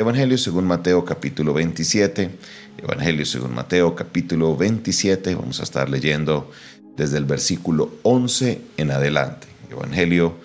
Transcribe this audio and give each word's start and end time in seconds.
Evangelio 0.00 0.38
según 0.38 0.66
Mateo 0.66 1.04
capítulo 1.04 1.52
27. 1.52 2.30
Evangelio 2.78 3.26
según 3.26 3.54
Mateo 3.54 3.94
capítulo 3.94 4.56
27. 4.56 5.34
Vamos 5.34 5.60
a 5.60 5.64
estar 5.64 5.90
leyendo 5.90 6.50
desde 6.96 7.18
el 7.18 7.26
versículo 7.26 7.90
11 8.02 8.62
en 8.78 8.92
adelante. 8.92 9.46
Evangelio 9.70 10.36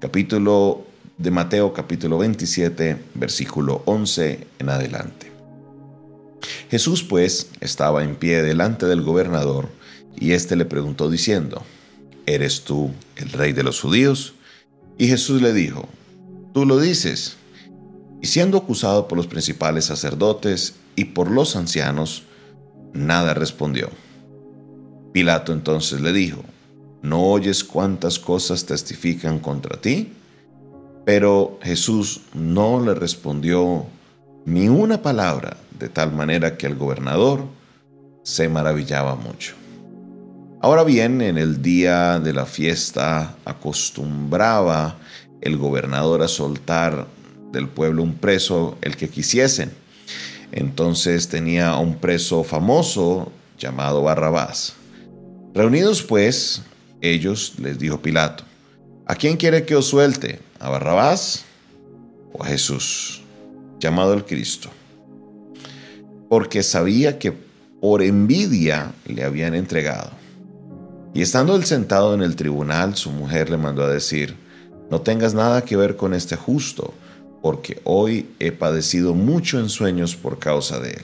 capítulo 0.00 0.84
de 1.16 1.30
Mateo 1.30 1.72
capítulo 1.72 2.18
27, 2.18 2.96
versículo 3.14 3.82
11 3.84 4.48
en 4.58 4.68
adelante. 4.68 5.30
Jesús 6.68 7.04
pues 7.04 7.50
estaba 7.60 8.02
en 8.02 8.16
pie 8.16 8.42
delante 8.42 8.86
del 8.86 9.02
gobernador 9.02 9.68
y 10.16 10.32
éste 10.32 10.56
le 10.56 10.64
preguntó 10.64 11.08
diciendo, 11.08 11.62
¿eres 12.26 12.64
tú 12.64 12.90
el 13.14 13.30
rey 13.30 13.52
de 13.52 13.62
los 13.62 13.80
judíos? 13.80 14.34
Y 14.98 15.06
Jesús 15.06 15.40
le 15.40 15.52
dijo, 15.52 15.88
tú 16.52 16.66
lo 16.66 16.80
dices. 16.80 17.36
Y 18.24 18.26
siendo 18.26 18.56
acusado 18.56 19.06
por 19.06 19.18
los 19.18 19.26
principales 19.26 19.84
sacerdotes 19.84 20.76
y 20.96 21.04
por 21.04 21.30
los 21.30 21.56
ancianos, 21.56 22.22
nada 22.94 23.34
respondió. 23.34 23.90
Pilato 25.12 25.52
entonces 25.52 26.00
le 26.00 26.10
dijo, 26.14 26.42
¿no 27.02 27.22
oyes 27.22 27.62
cuántas 27.64 28.18
cosas 28.18 28.64
testifican 28.64 29.40
contra 29.40 29.78
ti? 29.78 30.14
Pero 31.04 31.58
Jesús 31.62 32.22
no 32.32 32.82
le 32.82 32.94
respondió 32.94 33.84
ni 34.46 34.70
una 34.70 35.02
palabra, 35.02 35.58
de 35.78 35.90
tal 35.90 36.10
manera 36.10 36.56
que 36.56 36.66
el 36.66 36.76
gobernador 36.76 37.44
se 38.22 38.48
maravillaba 38.48 39.16
mucho. 39.16 39.52
Ahora 40.62 40.82
bien, 40.82 41.20
en 41.20 41.36
el 41.36 41.60
día 41.60 42.18
de 42.20 42.32
la 42.32 42.46
fiesta 42.46 43.36
acostumbraba 43.44 44.96
el 45.42 45.58
gobernador 45.58 46.22
a 46.22 46.28
soltar 46.28 47.06
del 47.54 47.68
pueblo 47.68 48.02
un 48.02 48.16
preso, 48.16 48.76
el 48.82 48.98
que 48.98 49.08
quisiesen. 49.08 49.72
Entonces 50.52 51.28
tenía 51.28 51.76
un 51.76 51.96
preso 51.96 52.44
famoso 52.44 53.32
llamado 53.58 54.02
Barrabás. 54.02 54.74
Reunidos 55.54 56.02
pues, 56.02 56.62
ellos 57.00 57.54
les 57.58 57.78
dijo 57.78 58.02
Pilato, 58.02 58.44
¿a 59.06 59.14
quién 59.14 59.38
quiere 59.38 59.64
que 59.64 59.76
os 59.76 59.86
suelte? 59.86 60.40
¿A 60.60 60.68
Barrabás 60.68 61.44
o 62.32 62.42
a 62.44 62.46
Jesús, 62.46 63.22
llamado 63.80 64.12
el 64.12 64.24
Cristo? 64.24 64.68
Porque 66.28 66.62
sabía 66.62 67.18
que 67.18 67.32
por 67.80 68.02
envidia 68.02 68.92
le 69.06 69.24
habían 69.24 69.54
entregado. 69.54 70.10
Y 71.14 71.22
estando 71.22 71.54
él 71.54 71.64
sentado 71.64 72.14
en 72.14 72.22
el 72.22 72.34
tribunal, 72.34 72.96
su 72.96 73.10
mujer 73.10 73.50
le 73.50 73.56
mandó 73.56 73.84
a 73.84 73.90
decir, 73.90 74.36
no 74.90 75.00
tengas 75.00 75.34
nada 75.34 75.62
que 75.62 75.76
ver 75.76 75.96
con 75.96 76.14
este 76.14 76.34
justo, 76.34 76.94
porque 77.44 77.78
hoy 77.84 78.30
he 78.38 78.52
padecido 78.52 79.12
mucho 79.12 79.60
en 79.60 79.68
sueños 79.68 80.16
por 80.16 80.38
causa 80.38 80.80
de 80.80 80.92
él. 80.92 81.02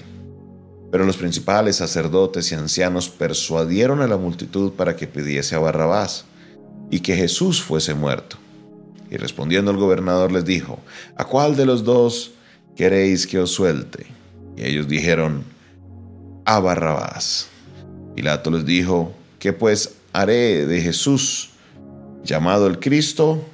Pero 0.91 1.05
los 1.05 1.19
principales 1.19 1.77
sacerdotes 1.77 2.51
y 2.51 2.55
ancianos 2.55 3.11
persuadieron 3.11 4.01
a 4.01 4.07
la 4.07 4.17
multitud 4.17 4.73
para 4.73 4.97
que 4.97 5.07
pidiese 5.07 5.55
a 5.55 5.59
Barrabás 5.59 6.25
y 6.91 7.01
que 7.01 7.15
Jesús 7.15 7.61
fuese 7.61 7.93
muerto. 7.93 8.39
Y 9.11 9.19
respondiendo 9.19 9.71
el 9.71 9.77
gobernador 9.77 10.33
les 10.33 10.47
dijo, 10.47 10.79
¿a 11.15 11.27
cuál 11.27 11.57
de 11.57 11.67
los 11.67 11.85
dos 11.85 12.31
queréis 12.75 13.27
que 13.27 13.39
os 13.39 13.51
suelte? 13.51 14.07
Y 14.57 14.65
ellos 14.65 14.89
dijeron, 14.89 15.45
a 16.47 16.59
Barrabás. 16.59 17.49
Pilato 18.17 18.51
les 18.51 18.65
dijo, 18.65 19.13
¿qué 19.39 19.53
pues 19.53 19.97
haré 20.15 20.65
de 20.65 20.81
Jesús 20.81 21.51
llamado 22.25 22.67
el 22.67 22.79
Cristo? 22.79 23.45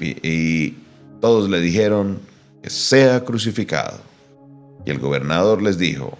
Y, 0.00 0.74
todos 1.20 1.48
le 1.48 1.60
dijeron 1.60 2.20
que 2.62 2.70
sea 2.70 3.24
crucificado. 3.24 3.98
Y 4.86 4.90
el 4.90 4.98
gobernador 4.98 5.62
les 5.62 5.78
dijo, 5.78 6.16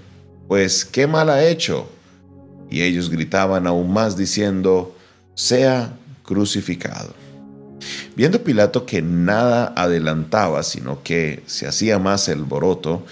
pues 0.49 0.85
qué 0.85 1.07
mal 1.07 1.31
ha 1.31 1.45
hecho. 1.45 1.89
Y 2.71 2.83
ellos 2.83 3.11
gritaban 3.11 3.67
aún 3.67 3.93
más 3.93 4.17
diciendo, 4.17 4.95
sea 5.35 5.97
crucificado. 6.23 7.13
Viendo 8.17 8.43
Pilato 8.43 8.87
que 8.87 9.03
nada 9.03 9.73
adelantaba, 9.77 10.63
sino 10.63 11.03
que 11.03 11.43
se 11.47 11.67
hacía 11.67 11.99
más 11.99 12.29
el 12.29 12.45
boroto, 12.45 13.05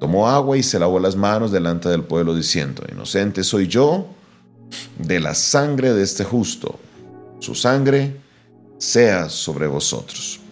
tomó 0.00 0.28
agua 0.28 0.56
y 0.56 0.62
se 0.62 0.78
lavó 0.78 0.98
las 0.98 1.16
manos 1.16 1.52
delante 1.52 1.88
del 1.88 2.04
pueblo 2.04 2.34
diciendo, 2.34 2.82
inocente 2.90 3.44
soy 3.44 3.66
yo 3.66 4.08
de 4.98 5.20
la 5.20 5.34
sangre 5.34 5.92
de 5.92 6.02
este 6.02 6.24
justo, 6.24 6.78
su 7.40 7.54
sangre 7.54 8.16
sea 8.78 9.28
sobre 9.28 9.66
vosotros 9.66 10.43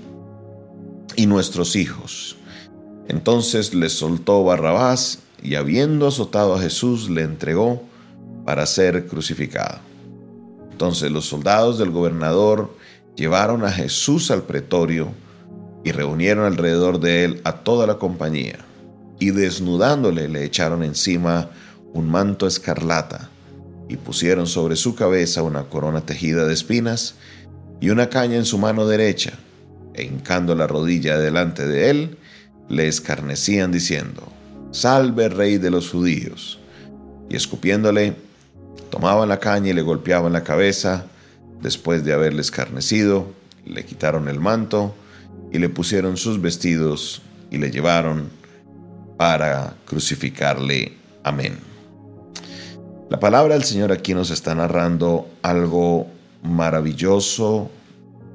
y 1.22 1.26
nuestros 1.26 1.76
hijos. 1.76 2.36
Entonces 3.06 3.74
le 3.74 3.90
soltó 3.90 4.42
Barrabás 4.42 5.20
y 5.40 5.54
habiendo 5.54 6.08
azotado 6.08 6.56
a 6.56 6.60
Jesús 6.60 7.08
le 7.08 7.22
entregó 7.22 7.84
para 8.44 8.66
ser 8.66 9.06
crucificado. 9.06 9.78
Entonces 10.72 11.12
los 11.12 11.26
soldados 11.26 11.78
del 11.78 11.92
gobernador 11.92 12.76
llevaron 13.14 13.64
a 13.64 13.70
Jesús 13.70 14.32
al 14.32 14.42
pretorio 14.42 15.12
y 15.84 15.92
reunieron 15.92 16.44
alrededor 16.44 16.98
de 16.98 17.24
él 17.24 17.40
a 17.44 17.58
toda 17.58 17.86
la 17.86 17.98
compañía 17.98 18.58
y 19.20 19.30
desnudándole 19.30 20.28
le 20.28 20.44
echaron 20.44 20.82
encima 20.82 21.50
un 21.92 22.10
manto 22.10 22.48
escarlata 22.48 23.30
y 23.88 23.96
pusieron 23.96 24.48
sobre 24.48 24.74
su 24.74 24.96
cabeza 24.96 25.44
una 25.44 25.68
corona 25.68 26.00
tejida 26.00 26.46
de 26.46 26.54
espinas 26.54 27.14
y 27.80 27.90
una 27.90 28.08
caña 28.08 28.38
en 28.38 28.44
su 28.44 28.58
mano 28.58 28.88
derecha, 28.88 29.38
e 29.94 30.04
hincando 30.04 30.54
la 30.54 30.66
rodilla 30.66 31.18
delante 31.18 31.66
de 31.66 31.90
él, 31.90 32.18
le 32.68 32.88
escarnecían 32.88 33.72
diciendo, 33.72 34.32
Salve 34.70 35.28
rey 35.28 35.58
de 35.58 35.70
los 35.70 35.90
judíos. 35.90 36.58
Y 37.28 37.36
escupiéndole, 37.36 38.14
tomaban 38.90 39.28
la 39.28 39.38
caña 39.38 39.70
y 39.70 39.74
le 39.74 39.82
golpeaban 39.82 40.32
la 40.32 40.44
cabeza, 40.44 41.06
después 41.60 42.04
de 42.04 42.12
haberle 42.12 42.40
escarnecido, 42.40 43.32
le 43.64 43.84
quitaron 43.84 44.28
el 44.28 44.40
manto 44.40 44.94
y 45.52 45.58
le 45.58 45.68
pusieron 45.68 46.16
sus 46.16 46.40
vestidos 46.40 47.22
y 47.50 47.58
le 47.58 47.70
llevaron 47.70 48.30
para 49.16 49.74
crucificarle. 49.84 50.92
Amén. 51.22 51.58
La 53.10 53.20
palabra 53.20 53.54
del 53.54 53.64
Señor 53.64 53.92
aquí 53.92 54.14
nos 54.14 54.30
está 54.30 54.54
narrando 54.54 55.28
algo 55.42 56.06
maravilloso. 56.42 57.70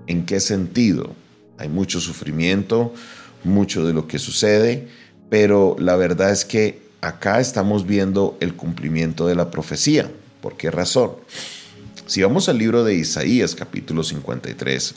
¿En 0.05 0.25
qué 0.25 0.39
sentido? 0.39 1.15
Hay 1.57 1.69
mucho 1.69 1.99
sufrimiento, 1.99 2.93
mucho 3.43 3.85
de 3.85 3.93
lo 3.93 4.07
que 4.07 4.19
sucede, 4.19 4.87
pero 5.29 5.75
la 5.79 5.95
verdad 5.95 6.31
es 6.31 6.45
que 6.45 6.81
acá 7.01 7.39
estamos 7.39 7.85
viendo 7.85 8.37
el 8.39 8.55
cumplimiento 8.55 9.27
de 9.27 9.35
la 9.35 9.51
profecía. 9.51 10.09
¿Por 10.41 10.57
qué 10.57 10.71
razón? 10.71 11.11
Si 12.05 12.21
vamos 12.21 12.47
al 12.47 12.57
libro 12.57 12.83
de 12.83 12.95
Isaías 12.95 13.55
capítulo 13.55 14.03
53, 14.03 14.95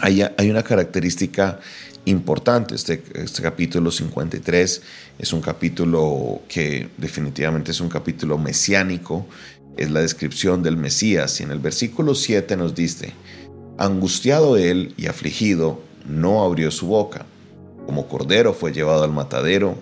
hay, 0.00 0.22
hay 0.22 0.50
una 0.50 0.62
característica 0.62 1.58
importante. 2.04 2.74
Este, 2.74 3.02
este 3.14 3.42
capítulo 3.42 3.90
53 3.90 4.82
es 5.18 5.32
un 5.32 5.40
capítulo 5.40 6.42
que 6.48 6.88
definitivamente 6.96 7.70
es 7.70 7.80
un 7.80 7.88
capítulo 7.88 8.38
mesiánico, 8.38 9.26
es 9.76 9.90
la 9.90 10.00
descripción 10.00 10.62
del 10.62 10.76
Mesías. 10.76 11.40
Y 11.40 11.44
en 11.44 11.50
el 11.50 11.58
versículo 11.58 12.14
7 12.14 12.56
nos 12.56 12.74
dice, 12.74 13.12
angustiado 13.78 14.56
él 14.56 14.94
y 14.96 15.06
afligido, 15.06 15.80
no 16.06 16.44
abrió 16.44 16.70
su 16.70 16.86
boca. 16.86 17.26
Como 17.86 18.08
cordero 18.08 18.54
fue 18.54 18.72
llevado 18.72 19.04
al 19.04 19.12
matadero, 19.12 19.76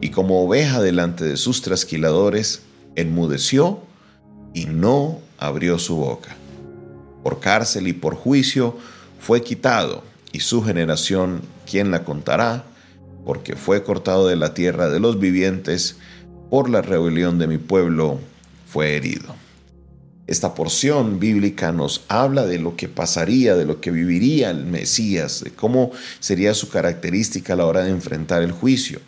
y 0.00 0.10
como 0.10 0.42
oveja 0.44 0.80
delante 0.80 1.24
de 1.24 1.36
sus 1.36 1.62
trasquiladores, 1.62 2.62
enmudeció 2.96 3.80
y 4.52 4.66
no 4.66 5.18
abrió 5.38 5.78
su 5.78 5.96
boca. 5.96 6.36
Por 7.22 7.40
cárcel 7.40 7.88
y 7.88 7.92
por 7.92 8.14
juicio 8.14 8.76
fue 9.18 9.42
quitado 9.42 10.02
y 10.32 10.40
su 10.40 10.62
generación, 10.62 11.42
¿quién 11.70 11.90
la 11.90 12.04
contará? 12.04 12.64
Porque 13.24 13.56
fue 13.56 13.82
cortado 13.82 14.26
de 14.26 14.36
la 14.36 14.52
tierra 14.52 14.88
de 14.88 15.00
los 15.00 15.18
vivientes, 15.18 15.96
por 16.50 16.68
la 16.68 16.82
rebelión 16.82 17.38
de 17.38 17.46
mi 17.46 17.58
pueblo 17.58 18.18
fue 18.66 18.96
herido. 18.96 19.34
Esta 20.26 20.54
porción 20.54 21.20
bíblica 21.20 21.70
nos 21.72 22.04
habla 22.08 22.46
de 22.46 22.58
lo 22.58 22.76
que 22.76 22.88
pasaría, 22.88 23.56
de 23.56 23.66
lo 23.66 23.80
que 23.80 23.90
viviría 23.90 24.50
el 24.50 24.64
Mesías, 24.64 25.44
de 25.44 25.50
cómo 25.50 25.90
sería 26.20 26.54
su 26.54 26.68
característica 26.68 27.52
a 27.52 27.56
la 27.56 27.66
hora 27.66 27.84
de 27.84 27.90
enfrentar 27.90 28.42
el 28.42 28.52
juicio. 28.52 29.00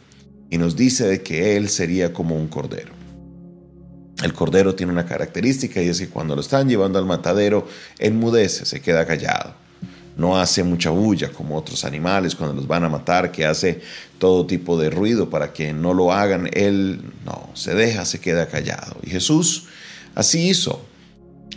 Y 0.50 0.58
nos 0.58 0.76
dice 0.76 1.06
de 1.06 1.22
que 1.22 1.56
Él 1.56 1.68
sería 1.68 2.12
como 2.12 2.36
un 2.36 2.48
cordero. 2.48 2.92
El 4.22 4.32
cordero 4.32 4.74
tiene 4.74 4.92
una 4.92 5.06
característica 5.06 5.82
y 5.82 5.88
es 5.88 5.98
que 6.00 6.08
cuando 6.08 6.34
lo 6.34 6.40
están 6.40 6.68
llevando 6.68 6.98
al 6.98 7.06
matadero, 7.06 7.66
enmudece, 7.98 8.64
se 8.64 8.80
queda 8.80 9.06
callado 9.06 9.66
no 10.16 10.38
hace 10.38 10.64
mucha 10.64 10.90
bulla 10.90 11.30
como 11.30 11.56
otros 11.56 11.84
animales 11.84 12.34
cuando 12.34 12.56
los 12.56 12.66
van 12.66 12.84
a 12.84 12.88
matar, 12.88 13.30
que 13.30 13.44
hace 13.44 13.82
todo 14.18 14.46
tipo 14.46 14.78
de 14.78 14.90
ruido 14.90 15.28
para 15.28 15.52
que 15.52 15.72
no 15.72 15.92
lo 15.92 16.12
hagan. 16.12 16.48
Él 16.52 17.00
no, 17.24 17.50
se 17.54 17.74
deja, 17.74 18.04
se 18.04 18.18
queda 18.18 18.48
callado. 18.48 18.96
Y 19.02 19.10
Jesús 19.10 19.64
así 20.14 20.48
hizo. 20.48 20.84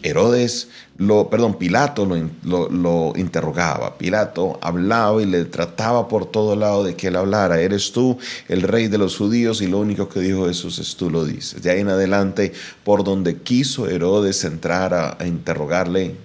Herodes, 0.04 0.70
lo, 0.98 1.30
perdón, 1.30 1.58
Pilato 1.58 2.06
lo, 2.44 2.70
lo, 2.70 3.14
interrogaba. 3.16 3.98
Pilato 3.98 4.60
hablaba 4.62 5.22
y 5.22 5.26
le 5.26 5.46
trataba 5.46 6.08
por 6.08 6.26
todo 6.26 6.56
lado 6.56 6.84
de 6.84 6.96
que 6.96 7.08
él 7.08 7.16
hablara. 7.16 7.62
Eres 7.62 7.92
tú 7.92 8.18
el 8.48 8.62
rey 8.62 8.88
de 8.88 8.98
los 8.98 9.18
judíos 9.18 9.62
y 9.62 9.68
lo 9.68 9.80
único 9.80 10.10
que 10.10 10.20
dijo 10.20 10.48
Jesús 10.48 10.80
es 10.80 10.96
tú 10.96 11.10
lo 11.10 11.26
dices. 11.26 11.62
De 11.62 11.72
ahí 11.72 11.82
en 11.82 11.90
adelante, 11.90 12.54
por 12.84 13.04
donde 13.04 13.38
quiso 13.38 13.88
Herodes 13.88 14.44
entrar 14.44 14.94
a, 14.94 15.18
a 15.20 15.26
interrogarle, 15.26 16.16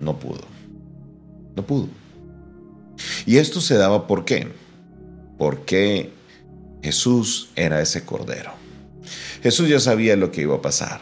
no 0.00 0.18
pudo. 0.18 0.42
No 1.56 1.64
pudo. 1.66 1.88
Y 3.26 3.38
esto 3.38 3.60
se 3.60 3.74
daba 3.74 4.06
por 4.06 4.24
qué? 4.24 4.48
Porque 5.38 6.12
Jesús 6.82 7.48
era 7.56 7.80
ese 7.80 8.04
cordero. 8.04 8.52
Jesús 9.42 9.68
ya 9.68 9.80
sabía 9.80 10.16
lo 10.16 10.30
que 10.30 10.42
iba 10.42 10.56
a 10.56 10.62
pasar. 10.62 11.00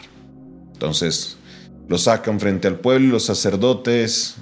Entonces, 0.73 1.37
lo 1.87 1.97
sacan 1.97 2.39
frente 2.39 2.67
al 2.67 2.79
pueblo 2.79 3.07
y 3.07 3.11
los 3.11 3.25
sacerdotes 3.25 4.35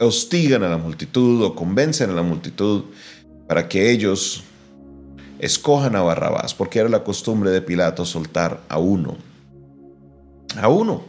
hostigan 0.00 0.62
a 0.62 0.68
la 0.68 0.78
multitud 0.78 1.42
o 1.42 1.54
convencen 1.54 2.10
a 2.10 2.14
la 2.14 2.22
multitud 2.22 2.84
para 3.48 3.68
que 3.68 3.90
ellos 3.90 4.44
escojan 5.38 5.96
a 5.96 6.02
Barrabás, 6.02 6.54
porque 6.54 6.78
era 6.78 6.88
la 6.88 7.04
costumbre 7.04 7.50
de 7.50 7.62
Pilato 7.62 8.04
soltar 8.04 8.60
a 8.68 8.78
uno. 8.78 9.16
A 10.56 10.68
uno. 10.68 11.02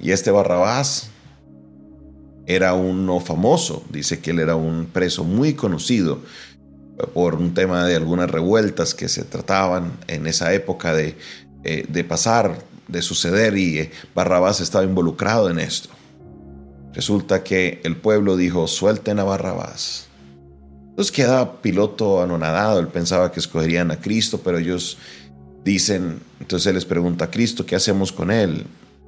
Y 0.00 0.10
este 0.10 0.30
Barrabás 0.30 1.10
era 2.46 2.74
uno 2.74 3.20
famoso, 3.20 3.84
dice 3.90 4.20
que 4.20 4.32
él 4.32 4.40
era 4.40 4.56
un 4.56 4.86
preso 4.86 5.24
muy 5.24 5.54
conocido 5.54 6.20
por 7.14 7.34
un 7.36 7.54
tema 7.54 7.86
de 7.86 7.96
algunas 7.96 8.30
revueltas 8.30 8.94
que 8.94 9.08
se 9.08 9.24
trataban 9.24 9.92
en 10.08 10.26
esa 10.26 10.52
época 10.52 10.92
de, 10.92 11.16
eh, 11.64 11.86
de 11.88 12.04
pasar 12.04 12.58
de 12.92 13.02
suceder 13.02 13.56
y 13.56 13.78
eh, 13.78 13.90
Barrabás 14.14 14.60
estaba 14.60 14.84
involucrado 14.84 15.50
en 15.50 15.58
esto. 15.58 15.88
Resulta 16.92 17.42
que 17.42 17.80
el 17.84 17.96
pueblo 17.96 18.36
dijo, 18.36 18.68
suelten 18.68 19.18
a 19.18 19.24
Barrabás. 19.24 20.08
Entonces 20.90 21.10
queda 21.10 21.62
piloto 21.62 22.22
anonadado, 22.22 22.78
él 22.78 22.88
pensaba 22.88 23.32
que 23.32 23.40
escogerían 23.40 23.90
a 23.90 23.96
Cristo, 23.96 24.42
pero 24.44 24.58
ellos 24.58 24.98
dicen, 25.64 26.20
entonces 26.38 26.66
él 26.66 26.74
les 26.74 26.84
pregunta 26.84 27.24
a 27.24 27.30
Cristo, 27.30 27.64
¿qué 27.64 27.76
hacemos 27.76 28.12
con 28.12 28.30
él? 28.30 28.66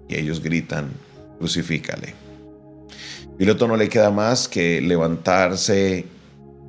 Y 0.08 0.16
ellos 0.16 0.42
gritan, 0.42 0.90
crucifícale. 1.38 2.14
Piloto 3.36 3.68
no 3.68 3.76
le 3.76 3.90
queda 3.90 4.10
más 4.10 4.48
que 4.48 4.80
levantarse, 4.80 6.06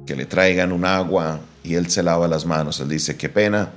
que 0.05 0.15
le 0.15 0.25
traigan 0.25 0.73
un 0.73 0.83
agua 0.83 1.39
y 1.63 1.75
él 1.75 1.89
se 1.89 2.03
lava 2.03 2.27
las 2.27 2.45
manos. 2.45 2.79
Él 2.81 2.89
dice, 2.89 3.15
qué 3.15 3.29
pena, 3.29 3.71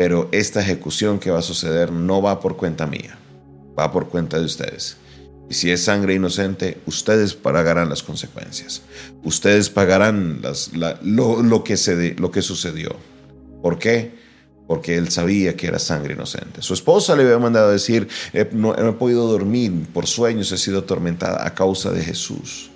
pero 0.00 0.30
esta 0.32 0.62
ejecución 0.62 1.18
que 1.18 1.30
va 1.30 1.40
a 1.40 1.42
suceder 1.42 1.92
no 1.92 2.22
va 2.22 2.40
por 2.40 2.56
cuenta 2.56 2.86
mía, 2.86 3.18
va 3.78 3.92
por 3.92 4.08
cuenta 4.08 4.38
de 4.38 4.46
ustedes. 4.46 4.96
Y 5.50 5.52
si 5.52 5.70
es 5.70 5.84
sangre 5.84 6.14
inocente, 6.14 6.78
ustedes 6.86 7.34
pagarán 7.34 7.90
las 7.90 8.02
consecuencias. 8.02 8.80
Ustedes 9.24 9.68
pagarán 9.68 10.40
lo, 11.02 11.64
que 11.64 11.76
se, 11.76 12.14
lo 12.14 12.30
que 12.30 12.40
sucedió. 12.40 12.96
¿Por 13.60 13.78
qué? 13.78 14.14
Porque 14.66 14.96
él 14.96 15.10
sabía 15.10 15.54
que 15.54 15.66
era 15.66 15.78
sangre 15.78 16.14
inocente. 16.14 16.62
Su 16.62 16.72
esposa 16.72 17.14
le 17.14 17.24
había 17.24 17.38
mandado 17.38 17.70
decir, 17.70 18.08
no, 18.52 18.72
no 18.72 18.88
he 18.88 18.92
podido 18.94 19.26
dormir, 19.26 19.86
por 19.92 20.06
sueños 20.06 20.50
he 20.50 20.56
sido 20.56 20.78
atormentada 20.78 21.46
a 21.46 21.54
causa 21.54 21.90
de 21.90 22.02
Jesús. 22.02 22.70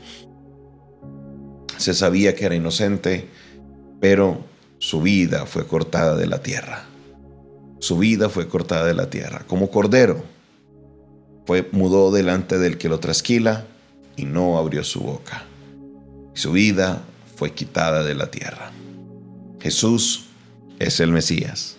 Se 1.79 1.95
sabía 1.95 2.35
que 2.35 2.45
era 2.45 2.55
inocente, 2.55 3.31
pero 3.99 4.45
su 4.77 5.01
vida 5.01 5.47
fue 5.47 5.67
cortada 5.67 6.17
de 6.17 6.27
la 6.27 6.43
tierra 6.43 6.89
su 7.85 7.99
vida 7.99 8.31
fue 8.31 8.49
cortada 8.49 8.87
de 8.87 8.95
la 8.95 9.11
tierra. 9.11 9.45
Como 9.47 9.71
cordero, 9.71 10.25
fue 11.47 11.69
mudó 11.73 12.11
delante 12.11 12.59
del 12.59 12.79
que 12.79 12.89
lo 12.89 12.99
trasquila 12.99 13.67
y 14.17 14.25
no 14.25 14.57
abrió 14.57 14.83
su 14.83 15.01
boca. 15.01 15.45
Su 16.33 16.53
vida 16.53 17.03
fue 17.37 17.53
quitada 17.53 18.03
de 18.03 18.15
la 18.15 18.31
tierra. 18.31 18.73
Jesús 19.61 20.25
es 20.79 20.99
el 21.01 21.13
Mesías. 21.13 21.77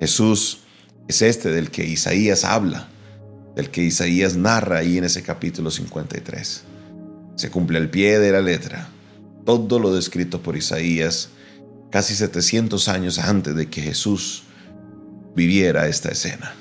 Jesús 0.00 0.60
es 1.08 1.20
este 1.20 1.50
del 1.50 1.70
que 1.70 1.84
Isaías 1.84 2.44
habla, 2.44 2.88
del 3.54 3.68
que 3.68 3.82
Isaías 3.82 4.36
narra 4.36 4.78
ahí 4.78 4.96
en 4.96 5.04
ese 5.04 5.22
capítulo 5.22 5.70
53. 5.70 6.64
Se 7.36 7.50
cumple 7.50 7.76
al 7.76 7.90
pie 7.90 8.18
de 8.18 8.32
la 8.32 8.40
letra 8.40 8.88
todo 9.44 9.78
lo 9.78 9.94
descrito 9.94 10.40
por 10.40 10.56
Isaías 10.56 11.28
casi 11.90 12.14
700 12.14 12.88
años 12.88 13.18
antes 13.18 13.54
de 13.54 13.68
que 13.68 13.82
Jesús 13.82 14.44
viviera 15.34 15.88
esta 15.88 16.10
escena. 16.10 16.54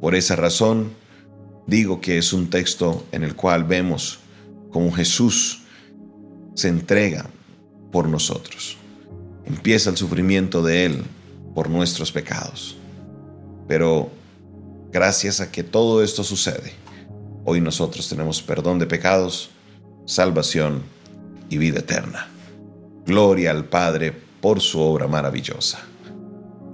Por 0.00 0.14
esa 0.14 0.36
razón, 0.36 0.92
digo 1.66 2.00
que 2.00 2.18
es 2.18 2.32
un 2.32 2.50
texto 2.50 3.06
en 3.12 3.24
el 3.24 3.34
cual 3.34 3.64
vemos 3.64 4.20
cómo 4.70 4.92
Jesús 4.92 5.62
se 6.54 6.68
entrega 6.68 7.26
por 7.90 8.08
nosotros. 8.08 8.76
Empieza 9.44 9.90
el 9.90 9.96
sufrimiento 9.96 10.62
de 10.62 10.86
Él 10.86 11.02
por 11.54 11.70
nuestros 11.70 12.12
pecados. 12.12 12.76
Pero 13.68 14.10
gracias 14.92 15.40
a 15.40 15.50
que 15.50 15.62
todo 15.62 16.02
esto 16.02 16.24
sucede, 16.24 16.72
hoy 17.44 17.60
nosotros 17.60 18.08
tenemos 18.08 18.42
perdón 18.42 18.78
de 18.78 18.86
pecados, 18.86 19.50
salvación 20.06 20.82
y 21.48 21.58
vida 21.58 21.80
eterna. 21.80 22.28
Gloria 23.06 23.50
al 23.50 23.66
Padre 23.66 24.12
por 24.40 24.60
su 24.60 24.80
obra 24.80 25.06
maravillosa. 25.06 25.93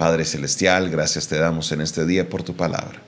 Padre 0.00 0.24
Celestial, 0.24 0.88
gracias 0.88 1.28
te 1.28 1.38
damos 1.38 1.72
en 1.72 1.82
este 1.82 2.06
día 2.06 2.26
por 2.26 2.42
tu 2.42 2.56
palabra. 2.56 3.02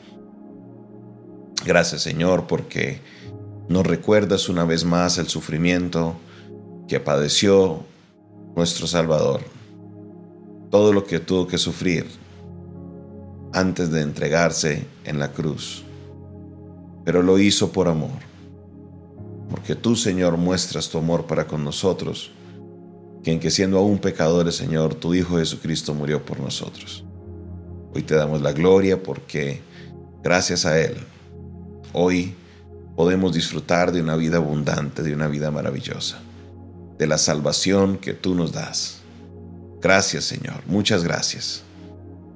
Gracias 1.64 2.02
Señor 2.02 2.46
porque 2.46 3.00
nos 3.70 3.86
recuerdas 3.86 4.50
una 4.50 4.66
vez 4.66 4.84
más 4.84 5.16
el 5.16 5.26
sufrimiento 5.26 6.16
que 6.86 7.00
padeció 7.00 7.82
nuestro 8.54 8.86
Salvador. 8.86 9.40
Todo 10.70 10.92
lo 10.92 11.04
que 11.04 11.18
tuvo 11.18 11.46
que 11.46 11.56
sufrir 11.56 12.04
antes 13.54 13.90
de 13.90 14.02
entregarse 14.02 14.84
en 15.06 15.18
la 15.18 15.32
cruz. 15.32 15.84
Pero 17.06 17.22
lo 17.22 17.38
hizo 17.38 17.72
por 17.72 17.88
amor. 17.88 18.20
Porque 19.48 19.76
tú 19.76 19.96
Señor 19.96 20.36
muestras 20.36 20.90
tu 20.90 20.98
amor 20.98 21.24
para 21.24 21.46
con 21.46 21.64
nosotros 21.64 22.32
quien 23.22 23.38
que 23.38 23.50
siendo 23.50 23.78
aún 23.78 23.98
pecadores, 23.98 24.56
Señor, 24.56 24.94
tu 24.96 25.14
Hijo 25.14 25.38
Jesucristo 25.38 25.94
murió 25.94 26.24
por 26.24 26.40
nosotros. 26.40 27.04
Hoy 27.94 28.02
te 28.02 28.14
damos 28.14 28.42
la 28.42 28.52
gloria 28.52 29.02
porque 29.02 29.60
gracias 30.22 30.66
a 30.66 30.80
Él, 30.80 30.96
hoy 31.92 32.34
podemos 32.96 33.32
disfrutar 33.32 33.92
de 33.92 34.02
una 34.02 34.16
vida 34.16 34.38
abundante, 34.38 35.02
de 35.02 35.14
una 35.14 35.28
vida 35.28 35.50
maravillosa, 35.50 36.20
de 36.98 37.06
la 37.06 37.16
salvación 37.16 37.96
que 37.98 38.12
tú 38.12 38.34
nos 38.34 38.52
das. 38.52 38.98
Gracias, 39.80 40.24
Señor, 40.24 40.62
muchas 40.66 41.04
gracias. 41.04 41.62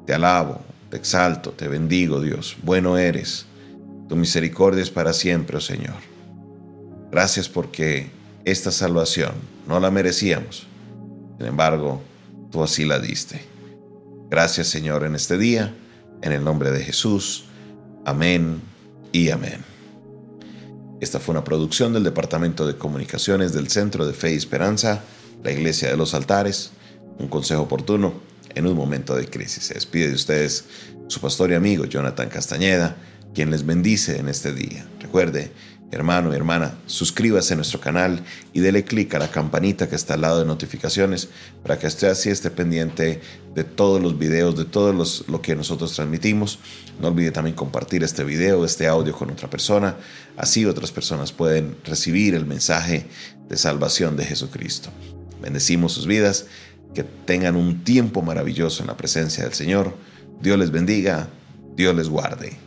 Te 0.07 0.15
alabo, 0.15 0.61
te 0.91 0.97
exalto, 0.97 1.51
te 1.51 1.67
bendigo, 1.67 2.21
Dios. 2.21 2.57
Bueno 2.63 2.97
eres. 2.97 3.47
Tu 4.09 4.15
misericordia 4.15 4.83
es 4.83 4.91
para 4.91 5.13
siempre, 5.13 5.57
oh 5.57 5.61
Señor. 5.61 5.97
Gracias 7.11 7.49
porque 7.49 8.09
esta 8.45 8.71
salvación 8.71 9.33
no 9.67 9.81
la 9.81 9.91
merecíamos 9.91 10.69
sin 11.39 11.47
embargo, 11.47 12.03
tú 12.51 12.63
así 12.63 12.85
la 12.85 12.99
diste. 12.99 13.41
Gracias 14.31 14.69
Señor 14.69 15.05
en 15.05 15.15
este 15.15 15.39
día, 15.39 15.75
en 16.23 16.33
el 16.33 16.43
nombre 16.43 16.71
de 16.71 16.83
Jesús. 16.83 17.45
Amén 18.05 18.61
y 19.13 19.31
amén. 19.31 19.65
Esta 21.01 21.21
fue 21.21 21.35
una 21.35 21.45
producción 21.45 21.93
del 21.93 22.05
Departamento 22.05 22.67
de 22.67 22.77
Comunicaciones 22.77 23.53
del 23.53 23.69
Centro 23.69 24.07
de 24.07 24.15
Fe 24.15 24.33
y 24.33 24.37
Esperanza, 24.37 25.03
la 25.45 25.53
Iglesia 25.53 25.91
de 25.91 25.97
los 25.97 26.15
Altares, 26.15 26.71
un 27.19 27.29
consejo 27.29 27.63
oportuno 27.63 28.15
en 28.55 28.67
un 28.67 28.75
momento 28.75 29.15
de 29.15 29.29
crisis. 29.29 29.65
Se 29.65 29.75
despide 29.75 30.09
de 30.09 30.15
ustedes 30.15 30.65
su 31.09 31.21
pastor 31.21 31.51
y 31.51 31.55
amigo 31.55 31.85
Jonathan 31.85 32.29
Castañeda, 32.29 32.97
quien 33.35 33.51
les 33.51 33.67
bendice 33.67 34.19
en 34.19 34.29
este 34.29 34.53
día. 34.55 34.87
Recuerde, 35.01 35.53
Hermano 35.93 36.33
y 36.33 36.37
hermana, 36.37 36.75
suscríbase 36.87 37.55
a 37.55 37.57
nuestro 37.57 37.81
canal 37.81 38.25
y 38.53 38.59
dele 38.59 38.85
clic 38.85 39.15
a 39.15 39.21
la 39.21 39.31
campanita 39.31 39.89
que 39.89 39.95
está 39.95 40.15
al 40.15 40.23
lado 40.23 40.41
de 40.41 40.45
notificaciones 40.45 41.29
para 41.63 41.79
que 41.79 41.87
usted 41.87 42.09
así 42.09 42.29
esté 42.29 42.51
pendiente 42.51 43.21
de 43.55 43.63
todos 43.63 44.03
los 44.03 44.19
videos, 44.19 44.57
de 44.57 44.65
todo 44.65 44.93
lo 44.93 45.43
que 45.43 45.55
nosotros 45.55 45.95
transmitimos. 45.95 46.59
No 47.01 47.09
olvide 47.09 47.31
también 47.31 47.55
compartir 47.55 48.03
este 48.03 48.25
video, 48.25 48.65
este 48.65 48.89
audio 48.89 49.13
con 49.13 49.31
otra 49.31 49.49
persona. 49.49 49.97
Así 50.37 50.67
otras 50.67 50.91
personas 50.91 51.31
pueden 51.31 51.77
recibir 51.85 52.35
el 52.35 52.47
mensaje 52.47 53.07
de 53.49 53.57
salvación 53.57 54.17
de 54.17 54.25
Jesucristo. 54.25 54.91
Bendecimos 55.41 55.93
sus 55.93 56.07
vidas, 56.07 56.47
que 56.95 57.05
tengan 57.05 57.55
un 57.55 57.85
tiempo 57.85 58.23
maravilloso 58.23 58.83
en 58.83 58.89
la 58.89 58.97
presencia 58.97 59.45
del 59.45 59.53
Señor. 59.53 59.95
Dios 60.41 60.59
les 60.59 60.73
bendiga, 60.73 61.29
Dios 61.77 61.95
les 61.95 62.09
guarde. 62.09 62.66